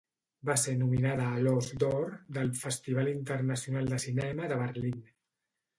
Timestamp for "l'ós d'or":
1.49-2.15